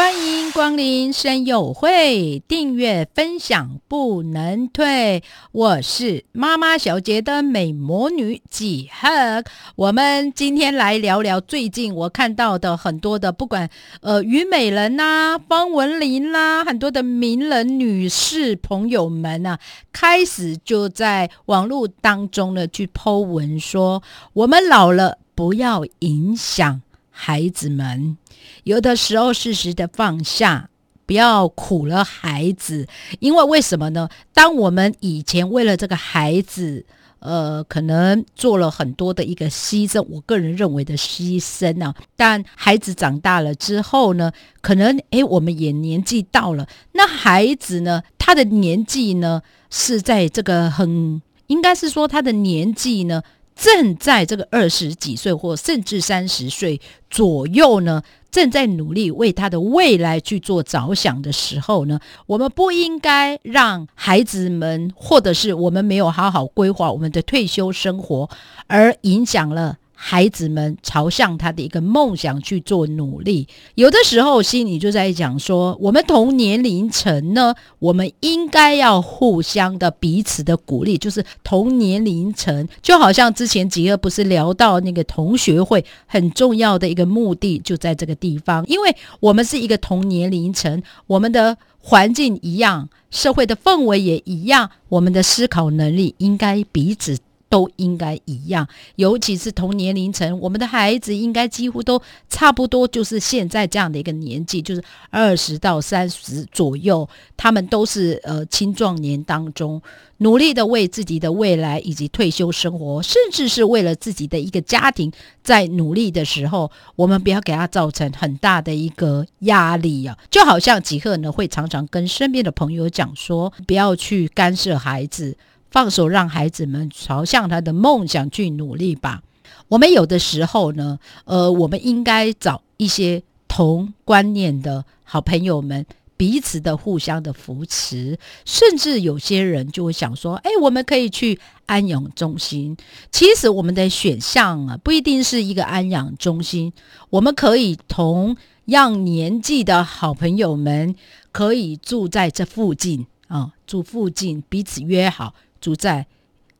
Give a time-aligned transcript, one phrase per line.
[0.00, 5.22] 欢迎光临声友会，订阅分享不能退。
[5.52, 9.44] 我是妈妈小姐的美魔女几何。
[9.76, 13.68] 我们今天来聊聊最近我看到的很多的，不管
[14.00, 19.58] 呃虞美人呐、方文琳啦，很多的名人女士朋友们呐，
[19.92, 26.80] 开始就在网络当中呢去剖文说，我们老了不要影响
[27.22, 28.16] 孩子们。
[28.64, 30.70] 有的时候适时的放下，
[31.04, 32.86] 不要苦了孩子，
[33.18, 34.08] 因为为什么呢？
[34.32, 36.86] 当我们以前为了这个孩子，
[37.18, 41.94] 呃，可能做了很多的一个牺牲，我个人认为的牺牲啊。
[42.16, 44.32] 但孩子长大了之后呢，
[44.62, 53.22] 可能诶，我们也年纪到了，那孩子呢，他的年纪呢是在这个很，应该是说他的年纪呢。
[53.54, 68.30] 正在这个二十几岁或甚至三十岁左右呢，正在努力为他的未来去做着想的时候呢，我们不应该让孩子们，或者是我们没有好好规划我们的退休生活，
[68.66, 69.76] 而影响了。
[70.02, 97.18] 孩子们朝向他的一个梦想去做努力，有的时候心里就在讲说，我们同年龄层呢，我们应该要互相的彼此的鼓励，就是同年龄层，就好像之前几个不是聊到那个同学会很重要的一个目的就在这个地方，因为我们是一个同年龄层，我们的环境一样，社会的氛围也一样，我们的思考能力应该彼此。
[97.50, 109.82] 都应该一样，尤其是同年龄层，我们的孩子应该几乎都差不多，就是现在这样的一个年纪，就是二十到三十左右，他们都是呃青壮年当中，
[110.18, 115.10] 努力的为自己的未来以及退休生活，甚至是为了自己的一个家庭
[115.42, 120.16] 在努力的时候，我们不要给他造成很大的一个压力啊！
[120.30, 125.36] 就好像吉赫呢，会常常跟身边的朋友讲说，不要去干涉孩子。
[125.70, 129.22] 放手让孩子们朝向他的梦想去努力吧。
[129.68, 135.86] 我们有的时候呢，呃，我们应该找一些同观念的好朋友们，
[136.16, 138.18] 彼此的互相的扶持。
[138.44, 142.76] 甚至有些人就会想说：“哎，我们可以去安养中心。”
[143.12, 146.72] 其实我们的选项啊，不一定是一个安养中心。
[147.10, 150.96] 我们可以同样年纪的好朋友们，
[151.30, 155.34] 可以住在这附近啊，住附近，彼此约好。
[155.60, 156.06] 住在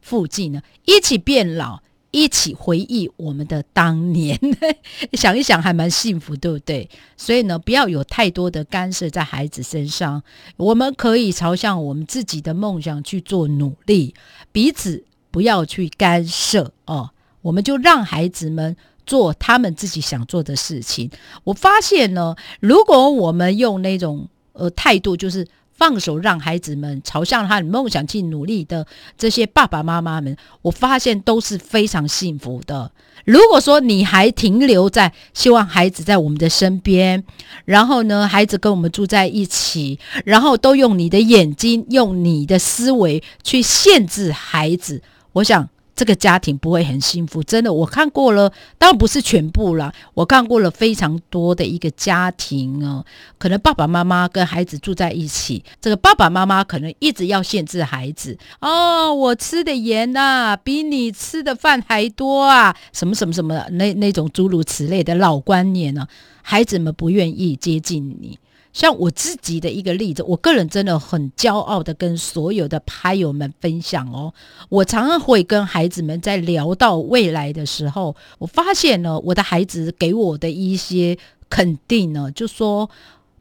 [0.00, 4.38] 附近呢，一起变老，一起回忆我们的当年，
[5.12, 6.88] 想一想还蛮幸福，对不对？
[7.16, 10.22] 所以呢，不要有太多的干涉在孩子身上，
[10.56, 14.14] 我们可以朝向我们自己的梦想去做努力，
[14.50, 17.10] 彼此不要去干涉哦。
[17.42, 18.76] 我们就让孩子们
[19.06, 21.10] 做他们自己想做的事情。
[21.44, 25.46] 我发现呢，如果我们用那种呃态度，就是。
[25.78, 32.90] 放手让孩子们朝向他的梦想去努力的这些爸爸妈妈们，我发现都是非常幸福的。
[33.24, 37.22] 如果说你还停留在希望孩子在我们的身边，
[37.64, 45.00] 然后呢，孩子跟我们住在一起，然后都用你的眼睛、用你的思维去限制孩子，
[45.32, 45.68] 我想。
[45.98, 47.72] 这个家庭不会很幸福，真的。
[47.72, 49.92] 我看过了，当然不是全部啦。
[50.14, 53.04] 我看过了非常多的一个家庭哦，
[53.36, 66.06] 可能爸爸妈妈跟孩子住在一起，这个爸爸妈妈可能一直要限制孩子哦，我吃的盐呐，比你吃的饭还多啊，什么什么什么那那种诸如此类的老观念呢，
[66.42, 68.38] 孩子们不愿意接近你。
[68.78, 74.32] 像我自己的一个例子，我个人真的很骄傲的跟所有的拍友们分享哦。
[74.68, 81.18] 我常常会跟孩子们在聊到未来的时候，我发现呢，我的孩子给我的一些
[81.50, 82.88] 肯定呢，就说：“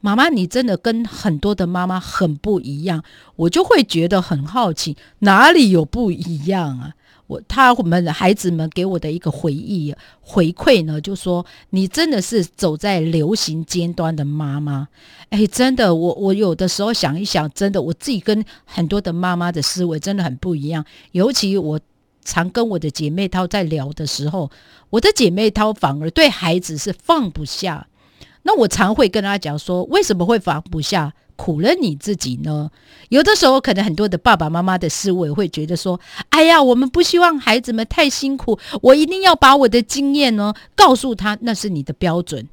[0.00, 3.04] 妈妈，你真的跟很多的妈妈很不一样。”
[3.36, 6.94] 我就会觉得很好奇，哪里有不一样啊？
[7.26, 14.88] 我他们孩子们给我的一个回忆回馈呢，就说你真的是走在流行尖端的妈妈，
[15.30, 20.84] 哎，真的，我我有的时候想一想，真的我自己跟很多的妈妈的思维真的很不一样。
[21.12, 21.80] 尤其我
[22.24, 24.50] 常跟我的姐妹涛在聊的时候，
[24.90, 27.88] 我的姐妹涛反而对孩子是放不下。
[28.42, 31.12] 那我常会跟她讲说，为什么会放不下？
[31.36, 32.70] 苦了你自己呢？
[33.10, 36.00] 有的时候，可能很多的爸爸妈妈的思维会觉得说
[36.30, 42.48] ：“哎呀，我们不希望孩子们太辛苦，我一定要把我的经验呢告诉他，那是你的标准。”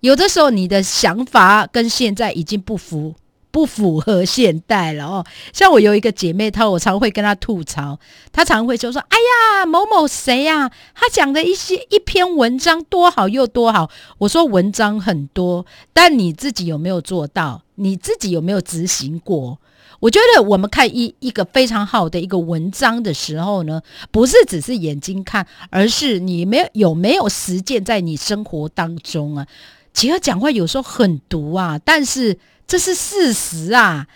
[0.00, 3.14] 有的时候你的想法跟现在已经不符。
[3.50, 7.98] 不符合现代了哦，像我有一个姐妹，她我常会跟她吐槽，
[8.32, 17.62] 她常会就说：“哎呀，某某谁呀，她讲的一些一篇文章多好又多好。”我说：“文章很多，但你自己有没有做到？
[17.76, 19.58] 你自己有没有执行过？”
[20.00, 29.44] 我觉得我们看一一个非常好的一个文章的时候呢，不是只是眼睛看，而是你没有有没有实践在你生活当中啊。
[29.98, 32.38] 其实讲话有时候很毒啊，但是。
[32.68, 34.06] 这是事实啊！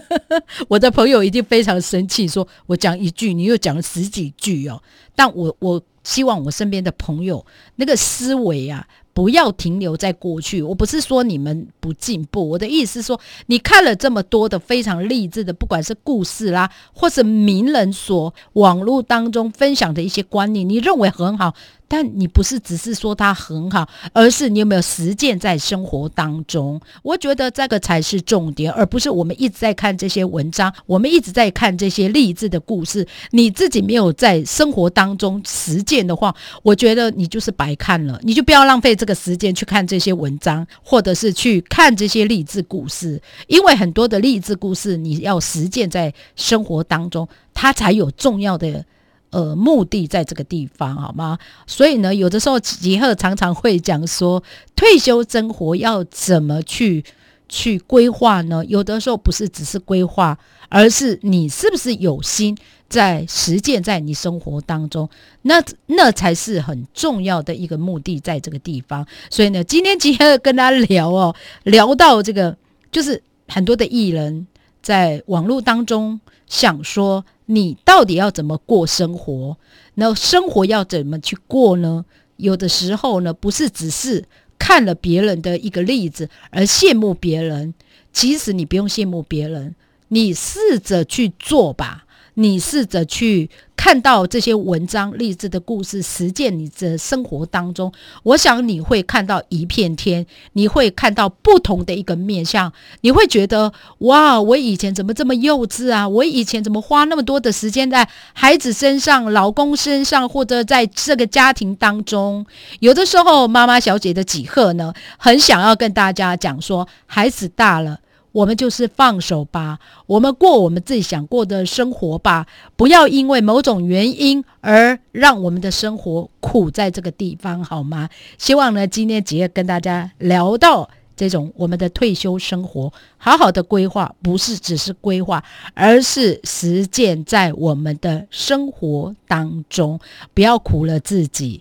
[0.68, 4.82] 我的朋友一定非常生气，说我讲一句，你又讲了十几句哦。
[5.14, 7.44] 但我我希望我身边的朋友
[7.76, 8.88] 那个思维啊。
[9.12, 10.62] 不要停留在过去。
[10.62, 21.54] 我不是说你们不进步，我的意思是说，你看了这么多的非常励志的，不管是故事啦，或是名人所网络当中分享的一些观念，你认为很好，
[21.92, 26.80] 但你不是只是说它很好，而是你有没有实践在生活当中？
[27.02, 39.10] 我觉得这个才是重点，而不是我们一直在看这些文章，我们一直在看这些励志的故事，你自己没有在生活当中实践的话，我觉得你就是白看了，你就不要浪费这个。
[39.20, 48.82] 时间去看这些文章，或者是去看这些励志故事，因为很多的励志故事，你要实践在生活当中，它才有重要的
[49.30, 51.38] 呃目的在这个地方，好吗？
[51.66, 54.42] 所以呢，有的时候吉赫常常会讲说，
[54.76, 57.04] 退休生活要怎么去
[57.48, 58.64] 去规划呢？
[58.66, 60.38] 有的时候不是只是规划，
[60.68, 62.56] 而是你是不是有心。
[62.88, 65.08] 在实践在你生活当中，
[65.42, 69.06] 那那才是很重要的一个目的，在这个地方。
[69.30, 71.32] 所以呢，今天吉赫跟他聊哦，
[71.62, 72.56] 聊到这个，
[72.90, 74.44] 就是很多的艺人，
[74.82, 79.56] 在网络当中想说，你到底要怎么过生活？
[79.94, 82.04] 那生活要怎么去过呢？
[82.36, 84.24] 有的时候呢，不是只是
[84.56, 87.74] 看了别人的一个例子而羡慕别人，
[88.12, 89.74] 其实你不用羡慕别人，
[90.08, 92.06] 你试着去做吧。
[92.40, 97.92] 你试着去看到这些文章、励志的故事，实践你的生活当中，
[98.22, 102.72] 我想你会看到一片天，你会看到不同的一个面相，
[103.02, 106.08] 你会觉得哇，我以前怎么这么幼稚啊？
[106.08, 112.46] 我以前怎么花那么多的时间在孩子身上、老公身上，或者在这个家庭当中？
[112.78, 118.00] 有的时候，妈妈小姐的几贺呢，很想要跟大家讲说，孩子大了。
[118.32, 122.46] 我们就是放手吧，我们过我们自己想过的生活吧，
[122.76, 128.08] 不要因为某种原因而让我们的生活苦在这个地方，好吗？
[128.38, 135.42] 希望呢，今天姐跟大家聊到这种我们的退休生活，好好的规划，不是只是规划，
[135.74, 139.98] 而是实践在我们的生活当中，
[140.32, 141.60] 不要苦了自己。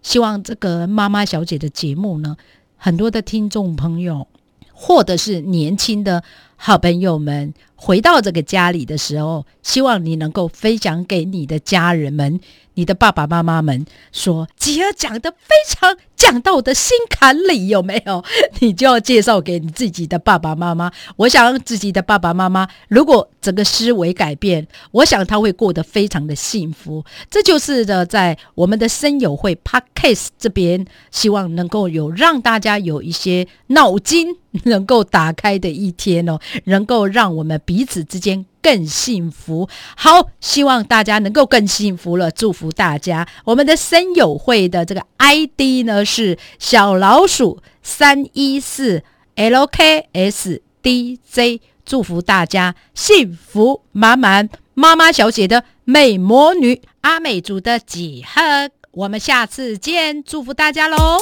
[0.00, 2.36] 希望这个妈妈小姐的节目呢，
[2.76, 4.28] 很多的听众朋友。
[4.86, 6.22] 或者是年轻的
[6.56, 12.40] 好朋友们回到这个家里的时候，希望你能够分享给你的家人们。
[12.76, 18.24] 你的爸爸妈妈们说：“吉儿讲的非常讲到我的心坎里，有没有？”
[18.58, 20.90] 你就要介绍给你自己的爸爸妈妈。
[21.14, 27.04] 我想自己的爸爸妈妈，如果整个思维改变，我想他会过得非常的幸福。
[27.30, 38.46] 这就是的，在我们的声友会 Podcast 这边，希望能够有让大家有一些脑筋能够打开的一天哦，能够让我们彼此之间。
[38.62, 43.28] 更幸福，好，希望大家能够更幸福了，祝福大家。
[43.44, 49.04] 我们的声友会的这个 ID 呢是小老鼠三一四
[49.36, 50.60] LKSDJ，
[51.84, 54.48] 祝福大家幸福满满。
[54.72, 61.18] 妈妈小姐的美魔女阿美族的几何，我们下次见，祝福大家喽。